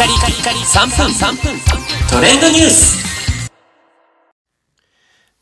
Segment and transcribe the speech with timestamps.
[0.00, 1.60] カリカリカリ3分3分
[2.10, 3.50] トレンドニュース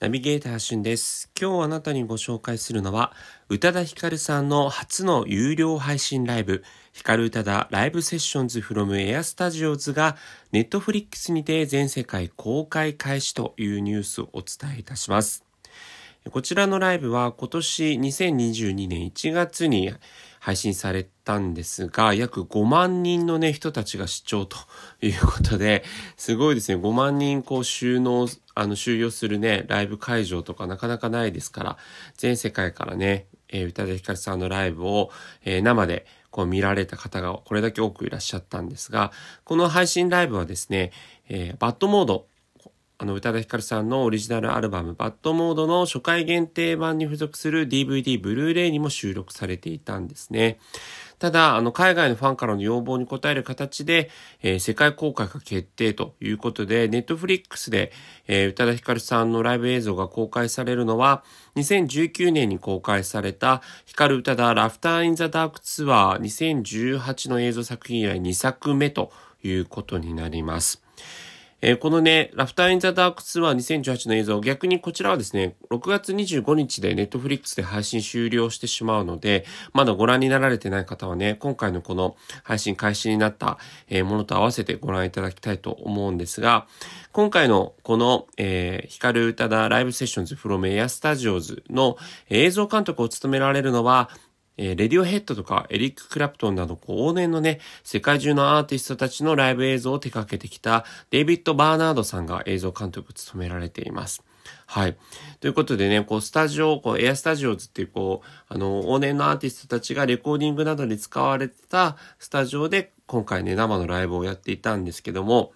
[0.00, 1.30] ナビゲーターしゅんです。
[1.40, 3.12] 今日あなたにご紹介するのは、
[3.48, 10.16] 宇多田ヒカルさんの初の有料配信ライブ、ヒカル宇多田ライブセッションズフロムエアスタジオズが、
[10.50, 15.44] ネットフリックスにて全世界公開開始というニュースをお伝えいたします。
[16.32, 19.94] こちらのライブは今年2022年1月に
[20.40, 24.56] 配信されたんですが、約5万人のね、人たちが視聴と
[25.00, 25.84] いうことで、
[26.16, 31.76] すごいですね、5万人こう収納、あの、収容するね、ライブ会場とかなかなかないですから、
[32.16, 35.10] 全世界からね、えー宇多田ヒカルさんのライブを、
[35.44, 39.12] えー生でこう見られた方がこれだけ多くいらっしゃったんですが、
[39.44, 40.92] この配信ライブはですね、
[41.28, 42.26] えーバッドモード、
[43.00, 50.58] あの、宇多田ヒカルさんのオリジナルアルバム、バッドモードの初回限定版に付属する DVD、ブルーレイにも収録されていたんですね。
[51.20, 54.10] ただ、あの、海外のファンからの要望に応える形で、
[54.42, 57.92] えー世界公開が決定ということで、ネットフリックスで、
[58.26, 61.22] えー宇多田ヒカルさんのライブ映像が公開されるのは、
[61.54, 69.12] 2019年に公開された、 Hikaru Utada Laughter in the Dark Tour 2018の映像作品以来2作目と
[69.44, 70.82] いうことになります。
[71.60, 86.68] えーこのね、 Laughter in the Dark Tour 2018の映像、逆にこちらはですね、6月25日でネットフリックスで配信終了してしまうので、まだご覧になられてない方はね、今回のこの配信開始になった、えーものと合わせてご覧いただきたいと思うんですが、
[87.10, 91.96] 今回のこの、えー、ヒカル宇多田ライブセッションズフロムエアスタジオズの
[92.30, 94.10] 映像監督を務められるのは、
[94.58, 104.22] えーレディオヘッドとかエリック・クラプトンなど、こう、往年のね、世界中のアーティストたちのライブ映像を手掛けてきたデイビッド・バーナードさんが映像監督を務められています。
[104.66, 104.96] はい。
[105.40, 115.52] ということでね、こう、スタジオ、こう、エアスタジオズっていう、こう、あの、往年のアーティストたちがレコーディングなどに使われてたスタジオで、今回ね、生のライブをやっていたんですけども、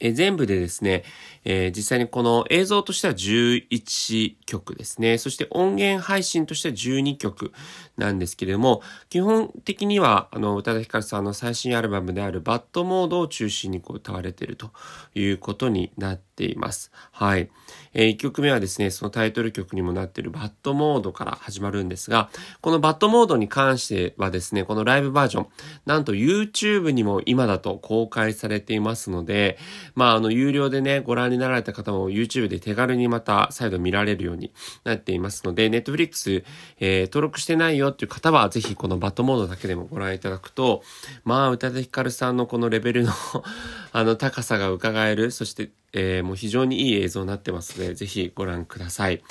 [0.00, 1.04] え全部でですね、
[1.44, 5.18] えー実際にこの映像としては11曲ですね。
[5.18, 7.52] そして音源配信としては12曲
[7.96, 14.70] なんですけれども、基本的には、あの、宇多田ヒカルさんの最新アルバムであるバッドモードを中心にこう歌われていると
[15.14, 16.90] いうことになっています。
[17.12, 17.50] はい。
[17.92, 22.30] え1曲目はですね、そのタイトル曲にもなっているバッドモードから始まるんですが、
[22.60, 25.46] このバッドモードに関してはですね、このライブバージョン、
[25.86, 29.58] なんと YouTube にも今だと公開されていますので、
[29.94, 34.52] まあ、あの、有料でね、ご覧になられた方も YouTube で手軽にまた再度見られるように
[34.84, 36.44] なっていますので、Netflix、
[36.78, 40.82] えー登録してないよっていう方は、ぜひこのバッドモードだけでもご覧いただくと、
[41.24, 43.12] まあ、宇多田ヒカルさんのこのレベルの
[43.92, 49.22] あの、高さが伺える、そして、えーもう非常にいい映像になってますので、ぜひご覧ください。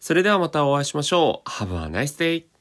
[0.00, 1.48] それではまたお会いしましょう。
[1.48, 2.51] Have a nice day!